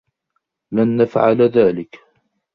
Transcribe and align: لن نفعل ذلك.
لن 0.73 0.97
نفعل 0.97 1.37
ذلك. 1.41 1.99